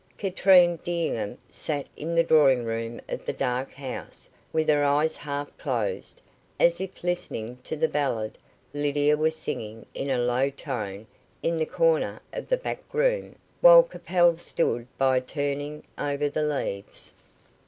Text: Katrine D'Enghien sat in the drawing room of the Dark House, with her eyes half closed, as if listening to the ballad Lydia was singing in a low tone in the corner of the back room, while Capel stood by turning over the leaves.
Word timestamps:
Katrine 0.17 0.77
D'Enghien 0.77 1.37
sat 1.47 1.85
in 1.95 2.15
the 2.15 2.23
drawing 2.23 2.65
room 2.65 2.99
of 3.07 3.23
the 3.23 3.33
Dark 3.33 3.73
House, 3.75 4.27
with 4.51 4.67
her 4.67 4.83
eyes 4.83 5.15
half 5.15 5.55
closed, 5.59 6.21
as 6.59 6.81
if 6.81 7.03
listening 7.03 7.59
to 7.63 7.75
the 7.75 7.87
ballad 7.87 8.39
Lydia 8.73 9.15
was 9.15 9.35
singing 9.35 9.85
in 9.93 10.09
a 10.09 10.17
low 10.17 10.49
tone 10.49 11.05
in 11.43 11.57
the 11.57 11.67
corner 11.67 12.19
of 12.33 12.49
the 12.49 12.57
back 12.57 12.81
room, 12.91 13.35
while 13.59 13.83
Capel 13.83 14.39
stood 14.39 14.87
by 14.97 15.19
turning 15.19 15.83
over 15.99 16.29
the 16.29 16.41
leaves. 16.41 17.13